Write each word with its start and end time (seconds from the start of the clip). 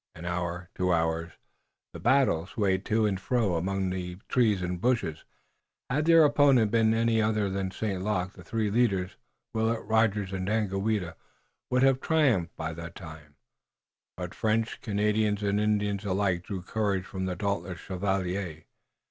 An 0.15 0.25
hour, 0.25 0.67
two 0.73 0.91
hours, 0.91 1.33
the 1.93 1.99
battle 1.99 2.47
swayed 2.47 2.85
to 2.85 3.05
and 3.05 3.19
fro 3.19 3.53
among 3.53 3.91
the 3.91 4.17
trees 4.27 4.63
and 4.63 4.81
bushes. 4.81 5.25
Had 5.91 6.05
their 6.05 6.23
opponent 6.23 6.71
been 6.71 6.91
any 6.95 7.21
other 7.21 7.51
than 7.51 7.69
St. 7.69 8.03
Luc 8.03 8.33
the 8.33 8.43
three 8.43 8.71
leaders, 8.71 9.15
Willet, 9.53 9.83
Rogers 9.85 10.33
and 10.33 10.47
Daganoweda, 10.47 11.15
would 11.69 11.83
have 11.83 12.01
triumphed 12.01 12.55
by 12.55 12.73
that 12.73 12.95
time, 12.95 13.35
but 14.17 14.33
French, 14.33 14.81
Canadians 14.81 15.43
and 15.43 15.59
Indians 15.61 16.03
alike 16.03 16.41
drew 16.41 16.63
courage 16.63 17.05
from 17.05 17.25
the 17.25 17.35
dauntless 17.35 17.77
Chevalier. 17.77 18.65